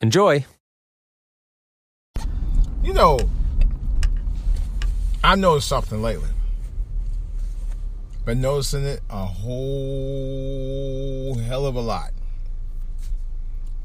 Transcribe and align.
Enjoy. 0.00 0.44
You 2.82 2.92
know, 2.92 3.18
I 5.24 5.34
noticed 5.34 5.68
something 5.68 6.00
lately. 6.00 6.28
Been 8.24 8.40
noticing 8.40 8.84
it 8.84 9.00
a 9.10 9.24
whole 9.24 11.34
hell 11.34 11.66
of 11.66 11.74
a 11.74 11.80
lot. 11.80 12.12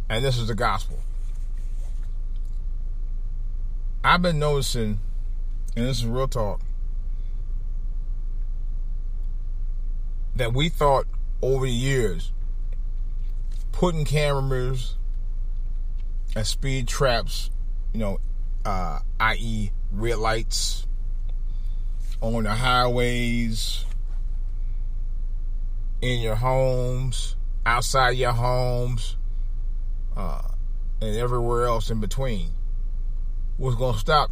And 0.09 0.23
this 0.23 0.38
is 0.38 0.47
the 0.47 0.56
gospel. 0.56 1.00
I've 4.03 4.22
been 4.22 4.38
noticing 4.38 5.00
and 5.75 5.88
this 5.88 6.00
is 6.00 6.06
real 6.06 6.28
talk, 6.28 6.61
that 10.36 10.53
we 10.53 10.69
thought 10.69 11.08
over 11.41 11.66
the 11.66 11.72
years 11.72 12.31
putting 13.72 14.06
cameras 14.06 14.95
and 16.36 16.45
speed 16.45 16.88
traps, 16.88 17.50
you 17.94 18.00
know, 18.00 18.20
uh, 18.66 19.00
i.e., 19.20 19.72
red 19.92 20.17
lights 20.17 20.88
on 22.22 22.44
the 22.44 22.52
highways, 22.52 23.86
in 26.02 26.20
your 26.20 26.36
homes, 26.36 27.36
outside 27.66 28.12
your 28.12 28.34
homes, 28.34 29.17
uh, 30.17 30.42
and 31.02 31.16
everywhere 31.16 31.66
else 31.66 31.90
in 31.90 32.00
between 32.00 32.50
was 33.58 33.75
going 33.75 33.94
to 33.94 34.00
stop 34.00 34.31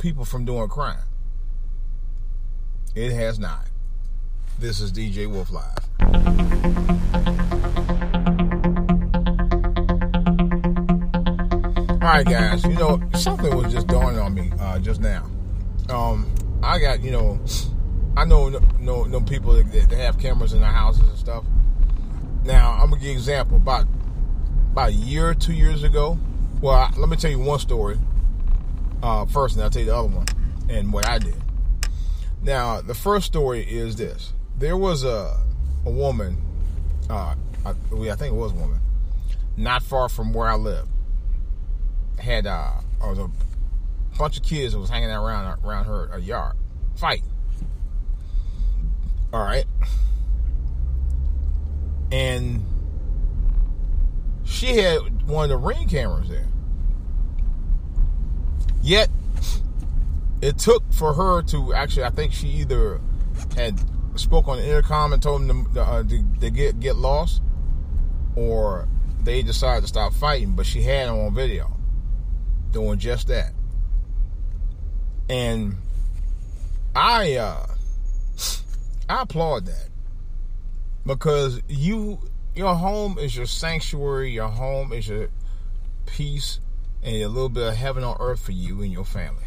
people 0.00 0.24
from 0.24 0.44
doing 0.44 0.68
crime. 0.68 1.02
It 2.94 3.12
has 3.12 3.38
not. 3.38 3.66
This 4.58 4.80
is 4.80 4.92
DJ 4.92 5.28
Wolf 5.28 5.50
Live. 5.50 5.87
All 12.08 12.14
right, 12.14 12.24
guys. 12.24 12.64
You 12.64 12.72
know 12.72 13.02
something 13.16 13.54
was 13.54 13.70
just 13.70 13.86
dawning 13.86 14.18
on 14.18 14.32
me 14.32 14.50
uh, 14.58 14.78
just 14.78 14.98
now. 14.98 15.30
Um, 15.90 16.34
I 16.62 16.78
got 16.78 17.02
you 17.04 17.10
know, 17.10 17.38
I 18.16 18.24
know 18.24 18.48
no 18.80 19.04
no 19.04 19.20
people 19.20 19.52
that, 19.52 19.70
that 19.70 19.90
have 19.92 20.18
cameras 20.18 20.54
in 20.54 20.62
their 20.62 20.72
houses 20.72 21.06
and 21.06 21.18
stuff. 21.18 21.44
Now 22.44 22.72
I'm 22.72 22.88
gonna 22.88 22.96
give 22.96 23.02
you 23.02 23.10
an 23.10 23.16
example. 23.18 23.58
About 23.58 23.84
about 24.72 24.88
a 24.88 24.92
year 24.92 25.28
or 25.28 25.34
two 25.34 25.52
years 25.52 25.82
ago. 25.82 26.18
Well, 26.62 26.90
let 26.96 27.10
me 27.10 27.16
tell 27.18 27.30
you 27.30 27.40
one 27.40 27.58
story 27.58 27.98
uh, 29.02 29.26
first, 29.26 29.56
and 29.56 29.62
I'll 29.62 29.68
tell 29.68 29.80
you 29.80 29.88
the 29.88 29.96
other 29.96 30.08
one 30.08 30.24
and 30.70 30.90
what 30.90 31.06
I 31.06 31.18
did. 31.18 31.36
Now, 32.40 32.80
the 32.80 32.94
first 32.94 33.26
story 33.26 33.64
is 33.64 33.96
this: 33.96 34.32
there 34.56 34.78
was 34.78 35.04
a 35.04 35.38
a 35.84 35.90
woman, 35.90 36.38
uh, 37.10 37.34
I, 37.66 37.68
I 37.68 38.16
think 38.16 38.32
it 38.32 38.34
was 38.34 38.52
a 38.52 38.54
woman, 38.54 38.80
not 39.58 39.82
far 39.82 40.08
from 40.08 40.32
where 40.32 40.48
I 40.48 40.54
live. 40.54 40.88
Had 42.18 42.46
uh, 42.46 42.72
was 43.00 43.18
a 43.18 43.30
bunch 44.18 44.36
of 44.36 44.42
kids 44.42 44.72
that 44.72 44.80
was 44.80 44.90
hanging 44.90 45.10
around 45.10 45.64
around 45.64 45.86
her 45.86 46.10
a 46.12 46.20
yard, 46.20 46.56
fight. 46.96 47.22
All 49.32 49.42
right, 49.42 49.64
and 52.10 52.64
she 54.44 54.78
had 54.78 55.26
one 55.26 55.44
of 55.44 55.50
the 55.50 55.56
ring 55.56 55.88
cameras 55.88 56.28
there. 56.28 56.46
Yet, 58.82 59.10
it 60.40 60.58
took 60.58 60.82
for 60.92 61.12
her 61.14 61.42
to 61.42 61.74
actually, 61.74 62.04
I 62.04 62.10
think 62.10 62.32
she 62.32 62.48
either 62.48 63.00
had 63.54 63.78
spoke 64.16 64.48
on 64.48 64.56
the 64.58 64.66
intercom 64.66 65.12
and 65.12 65.22
told 65.22 65.46
them 65.46 65.72
to, 65.74 65.82
uh, 65.82 66.02
to, 66.02 66.24
to, 66.40 66.50
get 66.50 66.80
get 66.80 66.96
lost, 66.96 67.42
or 68.34 68.88
they 69.22 69.42
decided 69.42 69.82
to 69.82 69.88
stop 69.88 70.12
fighting. 70.14 70.52
But 70.52 70.66
she 70.66 70.82
had 70.82 71.08
them 71.08 71.18
on 71.18 71.34
video 71.34 71.77
doing 72.72 72.98
just 72.98 73.28
that, 73.28 73.52
and 75.28 75.76
I 76.94 77.36
uh, 77.36 77.66
I 79.08 79.22
applaud 79.22 79.66
that 79.66 79.88
because 81.06 81.60
you 81.68 82.20
your 82.54 82.74
home 82.74 83.18
is 83.18 83.36
your 83.36 83.46
sanctuary. 83.46 84.32
Your 84.32 84.48
home 84.48 84.92
is 84.92 85.08
your 85.08 85.28
peace 86.06 86.60
and 87.02 87.16
a 87.16 87.28
little 87.28 87.48
bit 87.48 87.68
of 87.68 87.74
heaven 87.74 88.02
on 88.02 88.16
earth 88.20 88.40
for 88.40 88.52
you 88.52 88.82
and 88.82 88.92
your 88.92 89.04
family. 89.04 89.44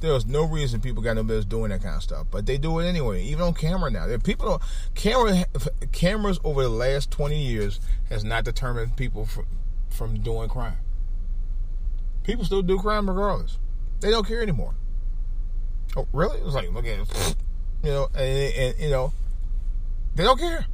There's 0.00 0.26
no 0.26 0.44
reason 0.44 0.80
people 0.80 1.02
got 1.02 1.16
no 1.16 1.22
business 1.22 1.46
doing 1.46 1.70
that 1.70 1.82
kind 1.82 1.96
of 1.96 2.02
stuff, 2.02 2.26
but 2.30 2.44
they 2.44 2.58
do 2.58 2.80
it 2.80 2.86
anyway, 2.86 3.22
even 3.22 3.42
on 3.42 3.54
camera 3.54 3.90
now. 3.90 4.06
There 4.06 4.18
people 4.18 4.46
don't, 4.46 4.62
camera 4.94 5.46
cameras 5.92 6.38
over 6.44 6.62
the 6.62 6.68
last 6.68 7.10
20 7.10 7.40
years 7.40 7.80
has 8.10 8.22
not 8.22 8.44
determined 8.44 8.96
people 8.96 9.24
from 9.24 9.46
from 9.88 10.20
doing 10.20 10.48
crime. 10.48 10.76
People 12.26 12.44
still 12.44 12.62
do 12.62 12.76
crime 12.76 13.08
regardless. 13.08 13.56
They 14.00 14.10
don't 14.10 14.26
care 14.26 14.42
anymore. 14.42 14.74
Oh, 15.96 16.08
really? 16.12 16.38
It 16.38 16.44
was 16.44 16.54
like, 16.54 16.72
look 16.72 16.84
at 16.84 16.98
it. 16.98 17.36
You 17.84 17.90
know, 17.90 18.08
and, 18.14 18.54
and 18.54 18.78
you 18.80 18.90
know, 18.90 19.12
they 20.16 20.24
don't 20.24 20.38
care 20.38 20.66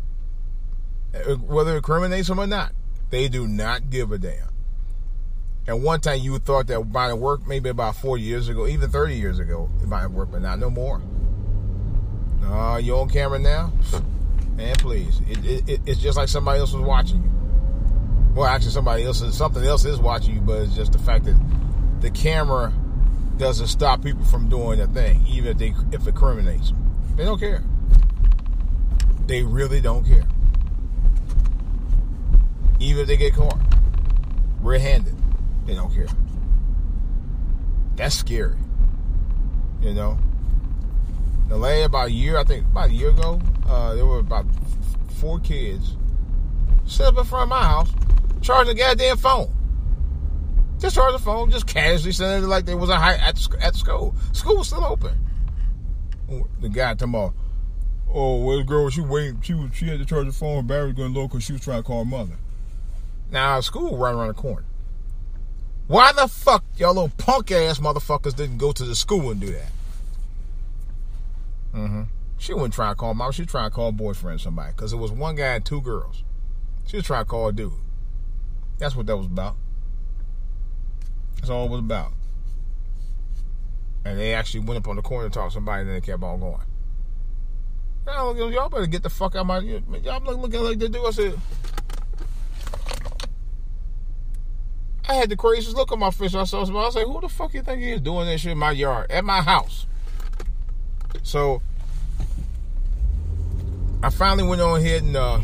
uh, 1.15 1.35
whether 1.37 1.75
it 1.75 1.77
incriminates 1.77 2.29
them 2.29 2.41
or 2.41 2.47
not. 2.47 2.73
They 3.11 3.29
do 3.29 3.47
not 3.47 3.91
give 3.91 4.13
a 4.13 4.19
damn. 4.19 4.49
And 5.67 5.83
one 5.83 6.01
time 6.01 6.21
you 6.21 6.39
thought 6.39 6.69
that 6.69 6.83
might 6.89 7.13
work 7.13 7.47
maybe 7.47 7.69
about 7.69 7.97
four 7.97 8.17
years 8.17 8.49
ago, 8.49 8.67
even 8.67 8.91
30 8.91 9.15
years 9.15 9.39
ago, 9.39 9.69
it 9.83 9.87
might 9.87 10.07
worked, 10.07 10.33
but 10.33 10.41
not 10.41 10.59
no 10.59 10.71
more. 10.71 11.03
Uh, 12.43 12.79
you 12.79 12.97
on 12.97 13.11
camera 13.11 13.39
now? 13.39 13.71
Man, 14.57 14.75
please. 14.77 15.21
It, 15.29 15.69
it, 15.69 15.81
it's 15.85 16.01
just 16.01 16.17
like 16.17 16.29
somebody 16.29 16.61
else 16.61 16.73
was 16.73 16.83
watching 16.83 17.23
you. 17.23 17.42
Well, 18.35 18.47
actually, 18.47 18.71
somebody 18.71 19.05
else, 19.05 19.21
is, 19.21 19.37
something 19.37 19.63
else 19.63 19.85
is 19.85 19.99
watching 19.99 20.35
you, 20.35 20.41
but 20.41 20.63
it's 20.63 20.75
just 20.75 20.93
the 20.93 20.99
fact 20.99 21.25
that 21.25 21.39
the 22.01 22.11
camera 22.11 22.73
doesn't 23.37 23.67
stop 23.67 24.03
people 24.03 24.25
from 24.25 24.49
doing 24.49 24.81
a 24.81 24.87
thing, 24.87 25.27
even 25.27 25.51
if 25.53 25.59
they 25.59 25.75
if 25.93 26.07
it 26.07 26.15
criminates 26.15 26.71
them. 26.71 27.15
They 27.17 27.25
don't 27.25 27.39
care. 27.39 27.63
They 29.27 29.43
really 29.43 29.81
don't 29.81 30.05
care. 30.05 30.25
Even 32.81 33.03
if 33.03 33.09
they 33.09 33.17
get 33.17 33.35
caught 33.35 33.59
red-handed. 34.63 35.15
They 35.67 35.75
don't 35.75 35.93
care. 35.93 36.07
That's 37.97 38.15
scary. 38.15 38.57
You 39.81 39.95
know? 39.95 40.19
The 41.49 41.57
last 41.57 41.87
about 41.87 42.09
a 42.09 42.13
year, 42.13 42.39
I 42.39 42.45
think 42.45 42.67
about 42.67 42.91
a 42.91 42.93
year 42.93 43.11
ago, 43.11 43.41
uh, 43.69 43.95
there 43.95 44.07
were 44.07 44.21
about 44.21 44.47
four 45.21 45.39
kids 45.41 45.97
set 46.87 47.09
up 47.09 47.19
in 47.19 47.25
front 47.25 47.45
of 47.45 47.49
my 47.51 47.63
house, 47.63 47.91
charging 48.43 48.75
the 48.75 48.81
goddamn 48.81 49.17
phone. 49.17 49.53
Just 50.79 50.97
charge 50.97 51.13
the 51.13 51.19
phone, 51.19 51.51
just 51.51 51.67
casually 51.67 52.13
sending 52.13 52.45
it 52.45 52.49
like 52.49 52.65
there 52.65 52.77
was 52.77 52.91
a 52.91 52.97
high, 52.97 53.15
at, 53.15 53.39
at 53.61 53.77
school. 53.77 54.15
School 54.33 54.57
was 54.59 54.67
still 54.67 54.85
open. 54.85 55.19
The 56.61 56.69
guy 56.69 56.95
tomorrow. 56.95 57.35
oh, 58.09 58.45
well, 58.45 58.59
the 58.59 58.65
girl, 58.65 58.91
she 58.91 59.01
waiting, 59.01 59.41
she 59.43 59.55
was, 59.55 59.71
she 59.75 59.87
had 59.87 59.99
to 59.99 60.05
charge 60.05 60.27
the 60.27 60.33
phone, 60.33 60.67
was 60.67 60.93
going 60.93 61.15
low 61.15 61.29
because 61.29 61.45
she 61.45 61.53
was 61.53 61.63
trying 61.63 61.83
to 61.83 61.87
call 61.87 62.05
her 62.05 62.11
mother. 62.11 62.37
Now, 63.31 63.61
school 63.61 63.97
right 63.97 64.13
around 64.13 64.29
the 64.29 64.35
corner. 64.35 64.65
Why 65.87 66.13
the 66.13 66.27
fuck 66.27 66.65
y'all 66.77 66.95
little 66.95 67.13
punk 67.17 67.51
ass 67.51 67.79
motherfuckers 67.79 68.35
didn't 68.35 68.59
go 68.59 68.73
to 68.73 68.85
the 68.85 68.95
school 68.95 69.31
and 69.31 69.41
do 69.41 69.53
that? 69.53 69.73
Mm-hmm. 71.75 72.03
She 72.39 72.55
wouldn't 72.55 72.75
try 72.75 72.91
to 72.91 72.95
call 72.95 73.15
mom. 73.15 73.33
She 73.33 73.47
trying 73.47 73.71
to 73.71 73.75
call 73.75 73.93
boyfriend 73.93 74.41
somebody 74.41 74.73
because 74.73 74.93
it 74.93 74.97
was 74.97 75.13
one 75.13 75.37
guy 75.37 75.55
and 75.55 75.65
two 75.65 75.81
girls. 75.81 76.25
She 76.87 76.97
was 76.97 77.07
trying 77.07 77.25
to 77.25 77.29
call 77.29 77.49
a 77.49 77.53
dude. 77.53 77.73
That's 78.83 78.97
what 78.97 79.07
that 79.07 79.17
was 79.17 79.27
about. 79.27 79.55
That's 81.37 81.51
all 81.51 81.67
it 81.67 81.71
was 81.71 81.79
about. 81.79 82.15
And 84.05 84.19
they 84.19 84.35
actually 84.35 84.65
went 84.65 84.79
up 84.79 84.89
on 84.89 84.97
the 84.97 85.03
corner 85.03 85.27
and 85.27 85.33
talked 85.33 85.53
to 85.53 85.55
somebody, 85.55 85.83
and 85.83 85.89
then 85.89 85.95
they 85.95 86.05
kept 86.05 86.21
on 86.21 86.41
going. 86.41 86.63
Now, 88.05 88.35
y'all 88.35 88.69
better 88.69 88.89
get 88.89 89.05
the 89.05 89.09
fuck 89.09 89.37
out 89.37 89.43
of 89.43 89.47
my. 89.47 89.61
Y'all 89.61 90.21
looking 90.37 90.65
like 90.65 90.81
they 90.81 90.89
do. 90.89 91.07
I 91.07 91.13
said, 91.13 91.39
I 95.09 95.15
had 95.15 95.31
the 95.31 95.37
craziest 95.37 95.77
look 95.77 95.93
on 95.93 96.01
my 96.01 96.11
face. 96.11 96.35
I 96.35 96.43
saw 96.43 96.65
somebody. 96.65 96.83
I 96.83 96.87
was 96.87 96.97
like, 96.97 97.07
who 97.07 97.21
the 97.21 97.29
fuck 97.29 97.55
you 97.55 97.63
think 97.63 97.83
he 97.83 97.93
is 97.93 98.01
doing 98.01 98.27
this 98.27 98.41
shit 98.41 98.51
in 98.51 98.59
my 98.59 98.73
yard, 98.73 99.13
at 99.13 99.25
my 99.25 99.43
house? 99.43 99.87
So, 101.23 101.63
I 104.03 104.11
finally 104.11 104.43
went 104.43 104.61
on 104.61 104.81
ahead 104.81 105.05
and 105.05 105.17
uh, 105.17 105.39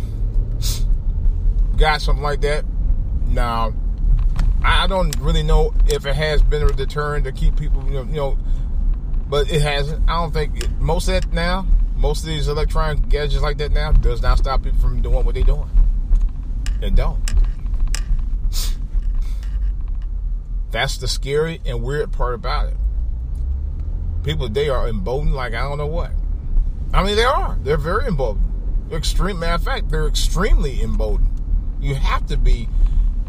got 1.76 2.02
something 2.02 2.24
like 2.24 2.40
that. 2.40 2.64
Now, 3.38 3.72
I 4.64 4.88
don't 4.88 5.16
really 5.20 5.44
know 5.44 5.72
if 5.86 6.04
it 6.06 6.16
has 6.16 6.42
been 6.42 6.64
a 6.64 6.72
deterrent 6.72 7.24
to 7.24 7.30
keep 7.30 7.54
people, 7.56 7.84
you 7.84 7.92
know, 7.92 8.02
you 8.02 8.16
know 8.16 8.38
but 9.28 9.48
it 9.48 9.62
hasn't. 9.62 10.10
I 10.10 10.14
don't 10.14 10.32
think 10.32 10.60
it, 10.60 10.70
most 10.80 11.06
of 11.06 11.14
that 11.14 11.32
now 11.32 11.64
most 11.94 12.22
of 12.24 12.26
these 12.26 12.48
electronic 12.48 13.08
gadgets 13.08 13.42
like 13.42 13.58
that 13.58 13.70
now 13.70 13.92
does 13.92 14.22
not 14.22 14.38
stop 14.38 14.64
people 14.64 14.80
from 14.80 15.02
doing 15.02 15.24
what 15.24 15.36
they're 15.36 15.44
doing. 15.44 15.70
It 16.82 16.96
don't. 16.96 17.20
That's 20.72 20.96
the 20.98 21.06
scary 21.06 21.60
and 21.64 21.84
weird 21.84 22.10
part 22.10 22.34
about 22.34 22.70
it. 22.70 22.76
People 24.24 24.48
they 24.48 24.68
are 24.68 24.88
emboldened 24.88 25.34
like 25.34 25.54
I 25.54 25.60
don't 25.60 25.78
know 25.78 25.86
what. 25.86 26.10
I 26.92 27.04
mean 27.04 27.14
they 27.14 27.22
are. 27.22 27.56
They're 27.62 27.76
very 27.76 28.06
emboldened. 28.08 28.46
They're 28.88 28.98
extreme 28.98 29.38
matter 29.38 29.54
of 29.54 29.62
fact, 29.62 29.90
they're 29.90 30.08
extremely 30.08 30.82
emboldened. 30.82 31.40
You 31.80 31.94
have 31.94 32.26
to 32.26 32.36
be 32.36 32.68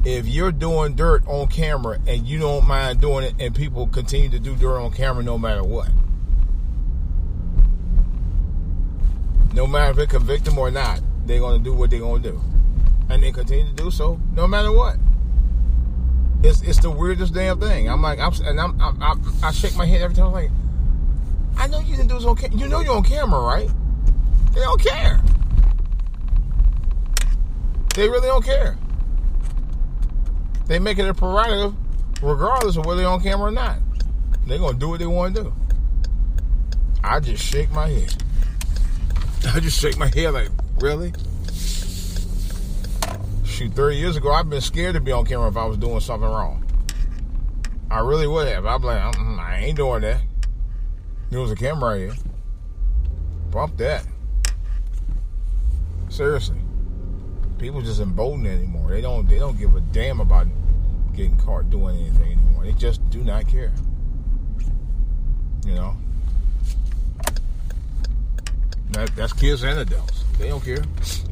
if 0.06 0.28
you're 0.28 0.51
doing 0.51 0.96
dirt 0.96 1.25
on 1.28 1.48
camera 1.48 2.00
and 2.07 2.25
you 2.25 2.40
don't 2.40 2.68
mind 2.68 3.01
doing 3.01 3.25
it 3.25 3.36
and 3.40 3.54
people 3.54 3.88
continue 3.88 4.30
to 4.30 4.40
do 4.40 4.56
dirt 4.56 4.80
on 4.80 4.92
camera 4.92 5.24
no 5.24 5.38
matter 5.38 5.63
what. 5.63 5.90
no 9.54 9.68
matter 9.68 9.92
if 9.92 9.98
they 9.98 10.07
convict 10.07 10.46
them 10.46 10.57
or 10.57 10.72
not, 10.72 11.01
they're 11.25 11.40
going 11.40 11.57
to 11.57 11.63
do 11.63 11.74
what 11.74 11.90
they're 11.90 12.00
going 12.00 12.22
to 12.24 12.31
do. 12.31 12.42
And 13.10 13.24
they 13.24 13.31
continue 13.31 13.66
to 13.66 13.74
do 13.74 13.92
so 13.92 14.19
no 14.34 14.48
matter 14.48 14.72
what. 14.72 14.98
It's, 16.44 16.62
it's 16.62 16.80
the 16.80 16.90
weirdest 16.90 17.34
damn 17.34 17.60
thing. 17.60 17.90
I'm 17.90 18.01
like, 18.01 18.19
I'm, 18.19 18.31
and 18.46 18.60
I'm, 18.60 18.80
I'm, 18.81 19.01
I'm 19.01 19.22
i 19.44 19.51
shake 19.51 19.75
my 19.75 19.86
head 19.86 20.01
every 20.01 20.16
time. 20.16 20.28
I'm 20.28 20.31
like, 20.31 20.51
I 21.57 21.68
know 21.68 21.80
you 21.80 21.98
didn't 21.98 22.07
do 22.07 22.16
this 22.16 22.24
on 22.24 22.38
camera. 22.38 22.57
You 22.57 22.68
know 22.69 22.80
you're 22.80 22.96
on 22.96 23.04
camera, 23.04 23.42
right? 23.42 23.69
They 24.54 24.62
don't 24.62 24.81
care. 24.81 25.22
They 27.96 28.07
really 28.07 28.28
don't 28.28 28.46
care. 28.46 28.78
They 30.69 30.77
make 30.77 31.00
it 31.00 31.10
a 31.10 31.16
prerogative 31.16 31.74
regardless 32.21 32.77
of 32.77 32.86
whether 32.86 33.01
they're 33.01 33.10
on 33.10 33.24
camera 33.24 33.48
or 33.48 33.51
not. 33.51 33.80
They're 34.45 34.60
to 34.60 34.74
do 34.74 34.89
what 34.89 35.00
they 35.00 35.07
want 35.07 35.36
to 35.36 35.44
do. 35.44 35.54
I 37.04 37.19
just 37.19 37.44
shake 37.44 37.71
my 37.71 37.89
head. 37.89 38.24
I 39.48 39.60
just 39.62 39.81
shake 39.81 39.98
my 39.98 40.07
head 40.13 40.31
like, 40.31 40.50
really? 40.80 41.12
Shoot, 43.45 43.74
30 43.74 43.98
years 43.98 44.16
ago, 44.16 44.31
I've 44.31 44.48
been 44.48 44.62
scared 44.62 44.94
to 44.94 45.01
be 45.01 45.12
on 45.12 45.25
camera 45.25 45.48
if 45.48 45.57
I 45.57 45.66
was 45.66 45.77
doing 45.77 46.00
something 46.01 46.30
wrong. 46.30 46.63
I 47.89 48.01
really 48.01 48.27
would 48.27 48.48
have. 48.48 48.68
I'm 48.68 48.83
like, 48.83 49.15
mm, 49.15 49.39
I 49.39 49.62
ain't 49.62 49.75
doing 49.75 50.04
that. 50.04 50.22
There 51.31 51.42
was 51.42 51.50
a 51.50 51.56
camera 51.56 51.98
here. 51.98 52.13
Bump 53.50 53.75
that. 53.77 54.06
Seriously. 56.10 56.57
People 57.59 57.81
just 57.81 58.00
emboldened 58.00 58.47
anymore. 58.47 58.89
They 58.89 59.01
don't 59.01 59.27
they 59.27 59.38
don't 59.38 59.57
give 59.59 59.75
a 59.75 59.81
damn 59.81 60.21
about 60.21 60.47
getting 61.13 61.38
caught 61.38 61.69
doing 61.69 61.97
anything 61.97 62.31
anymore. 62.31 62.63
They 62.63 62.71
just 62.73 63.07
do 63.09 63.23
not 63.23 63.47
care. 63.47 63.73
You 65.65 65.75
know? 65.75 65.97
That, 68.91 69.15
that's 69.15 69.33
kids 69.33 69.63
and 69.63 69.79
adults. 69.79 70.23
They 70.39 70.47
don't 70.47 70.63
care. 70.63 70.83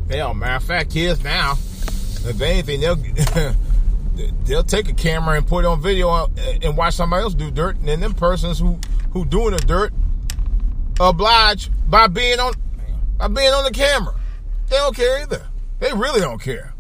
Hell, 0.10 0.34
matter 0.34 0.58
of 0.58 0.64
fact, 0.64 0.92
kids 0.92 1.24
now, 1.24 1.54
if 1.54 2.42
anything, 2.42 2.82
they'll 2.82 2.96
they'll 4.46 4.64
take 4.64 4.90
a 4.90 4.94
camera 4.94 5.38
and 5.38 5.48
put 5.48 5.64
it 5.64 5.68
on 5.68 5.82
video 5.82 6.10
uh, 6.10 6.28
and 6.62 6.78
watch 6.78 6.96
somebody 6.96 7.24
else 7.24 7.34
do 7.34 7.50
dirt, 7.50 7.78
and 7.78 7.88
then 7.88 8.00
them 8.00 8.14
persons 8.14 8.60
who 8.60 8.80
who 9.12 9.26
doing 9.26 9.52
the 9.52 9.60
dirt 9.60 9.94
oblige 11.00 11.70
by 11.90 12.08
being 12.08 12.40
on 12.40 12.54
by 13.18 13.28
being 13.28 13.54
on 13.54 13.64
the 13.64 13.72
camera. 13.72 14.14
They 14.70 14.76
don't 14.76 14.96
care 14.96 15.22
either. 15.22 15.47
They 15.80 15.94
really 15.94 16.22
don't 16.22 16.42
care. 16.42 16.74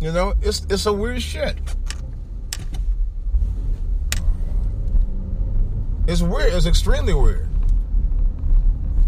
You 0.00 0.12
know, 0.12 0.34
it's 0.42 0.64
it's 0.70 0.86
a 0.86 0.92
weird 0.92 1.22
shit. 1.22 1.56
It's 6.06 6.22
weird. 6.22 6.52
It's 6.52 6.66
extremely 6.66 7.14
weird. 7.14 7.48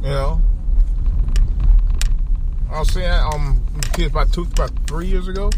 You 0.03 0.09
know, 0.09 0.41
I 2.71 2.81
was 2.81 2.93
saying 2.93 3.13
um 3.13 3.63
kids 3.93 4.11
about 4.11 4.33
two 4.33 4.43
about 4.43 4.73
three 4.87 5.07
years 5.07 5.29
ago, 5.29 5.51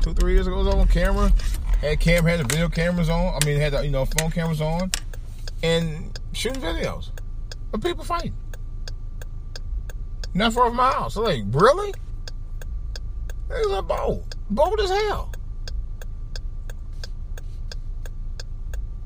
two 0.00 0.14
three 0.14 0.32
years 0.32 0.46
ago, 0.46 0.56
was 0.56 0.66
on 0.66 0.88
camera. 0.88 1.32
Had 1.80 2.00
cam 2.00 2.24
had 2.24 2.40
the 2.40 2.44
video 2.44 2.68
cameras 2.68 3.08
on. 3.08 3.38
I 3.40 3.46
mean, 3.46 3.60
had 3.60 3.72
the 3.72 3.84
you 3.84 3.90
know 3.90 4.06
phone 4.06 4.30
cameras 4.30 4.60
on, 4.60 4.90
and 5.62 6.18
shooting 6.32 6.60
videos 6.62 7.10
of 7.72 7.82
people 7.82 8.04
fighting. 8.04 8.34
Not 10.34 10.52
far 10.52 10.68
from 10.68 10.76
my 10.76 10.90
house. 10.92 11.16
I'm 11.16 11.24
like, 11.24 11.42
really? 11.50 11.92
There's 13.48 13.66
a 13.72 13.82
boat, 13.82 14.36
bold 14.48 14.80
as 14.80 14.90
hell. 14.90 15.32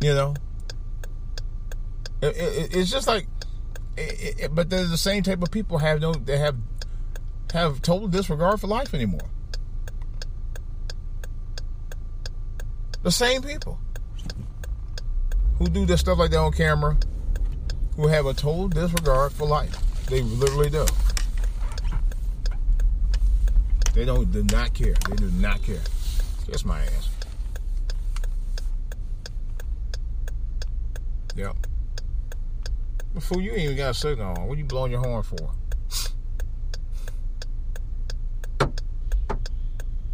You 0.00 0.14
know, 0.14 0.34
it, 2.20 2.36
it, 2.36 2.76
it's 2.76 2.90
just 2.90 3.06
like 3.06 3.26
it, 3.96 4.54
but 4.54 4.68
the 4.68 4.98
same 4.98 5.22
type 5.22 5.42
of 5.42 5.50
people 5.50 5.78
have 5.78 6.00
no 6.00 6.12
they 6.12 6.36
have 6.36 6.56
have 7.52 7.80
total 7.80 8.08
disregard 8.08 8.60
for 8.60 8.66
life 8.66 8.92
anymore. 8.92 9.30
The 13.02 13.10
same 13.10 13.42
people 13.42 13.78
who 15.58 15.68
do 15.68 15.86
this 15.86 16.00
stuff 16.00 16.18
like 16.18 16.32
that 16.32 16.38
on 16.38 16.52
camera, 16.52 16.98
who 17.96 18.08
have 18.08 18.26
a 18.26 18.34
total 18.34 18.68
disregard 18.68 19.32
for 19.32 19.46
life. 19.46 19.78
They 20.08 20.22
literally 20.22 20.70
do. 20.70 20.86
They 23.94 24.04
don't 24.04 24.30
do 24.30 24.44
not 24.44 24.74
care. 24.74 24.94
They 25.08 25.16
do 25.16 25.30
not 25.32 25.62
care. 25.62 25.80
Kiss 26.46 26.64
my 26.64 26.80
ass. 26.80 27.08
Yep. 31.36 31.56
Fool, 33.20 33.40
you 33.40 33.52
ain't 33.52 33.60
even 33.60 33.76
got 33.76 33.90
a 33.90 33.94
signal 33.94 34.36
on. 34.36 34.48
What 34.48 34.58
you 34.58 34.64
blowing 34.64 34.92
your 34.92 35.00
horn 35.00 35.22
for? 35.22 35.50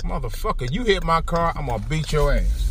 Motherfucker, 0.04 0.70
you 0.70 0.84
hit 0.84 1.04
my 1.04 1.20
car, 1.20 1.52
I'm 1.56 1.66
gonna 1.66 1.84
beat 1.88 2.12
your 2.12 2.32
ass. 2.34 2.70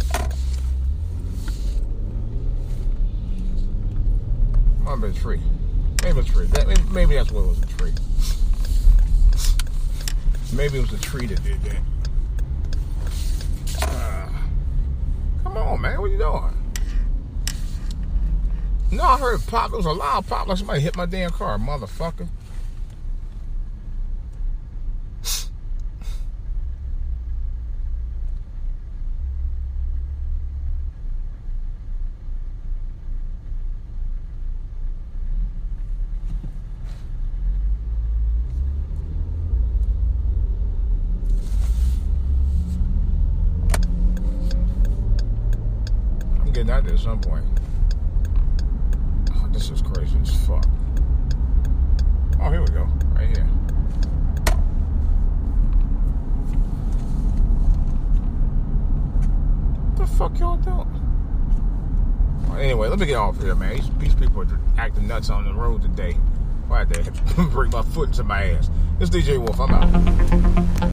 Be 5.01 5.07
a 5.07 5.13
tree. 5.13 5.39
Maybe 6.03 6.19
it's 6.19 6.35
maybe, 6.35 6.81
maybe 6.91 7.15
that's 7.15 7.31
what 7.31 7.41
it 7.41 7.47
was 7.47 7.61
a 7.61 7.65
tree. 7.65 7.93
Maybe 10.53 10.77
it 10.79 10.81
was 10.81 10.93
a 10.93 10.97
tree 10.97 11.27
that 11.27 11.43
did 11.43 11.61
that. 11.63 11.81
Uh, 13.83 14.29
come 15.43 15.57
on, 15.57 15.81
man. 15.81 15.99
What 15.99 16.05
are 16.05 16.07
you 16.07 16.17
doing? 16.17 16.55
No, 18.91 19.03
I 19.03 19.17
heard 19.19 19.45
pop. 19.45 19.71
It 19.71 19.77
was 19.77 19.85
a 19.85 19.91
loud 19.91 20.25
pop 20.25 20.47
like 20.47 20.57
somebody 20.57 20.81
hit 20.81 20.97
my 20.97 21.05
damn 21.05 21.29
car, 21.29 21.57
motherfucker. 21.59 22.27
I'm 46.41 46.53
getting 46.53 46.71
out 46.71 46.83
there 46.83 46.87
at 46.99 47.03
some 47.03 47.21
point. 47.21 47.45
Oh, 49.35 49.47
this 49.51 49.69
is 49.69 49.81
crazy 49.81 50.17
as 50.21 50.35
fuck. 50.45 50.65
Oh, 52.41 52.49
here 52.51 52.61
we 52.61 52.67
go. 52.67 52.87
Right 53.15 53.27
here. 53.27 53.45
What 59.85 59.97
the 59.97 60.07
fuck 60.15 60.39
y'all 60.39 60.57
doing? 60.57 60.75
Well, 62.49 62.57
anyway, 62.57 62.89
let 62.89 62.99
me 62.99 63.05
get 63.05 63.15
off 63.15 63.41
here, 63.41 63.55
man. 63.55 63.75
These, 63.75 63.89
these 63.99 64.15
people 64.15 64.41
are 64.41 64.59
acting 64.77 65.07
nuts 65.07 65.29
on 65.29 65.45
the 65.45 65.53
road 65.53 65.81
today. 65.81 66.13
Why 66.67 66.83
they 66.83 67.03
bring 67.51 67.71
my 67.71 67.81
foot 67.81 68.09
into 68.09 68.23
my 68.23 68.51
ass? 68.51 68.69
It's 68.99 69.09
DJ 69.09 69.37
Wolf. 69.37 69.59
I'm 69.59 69.71
out. 69.71 70.79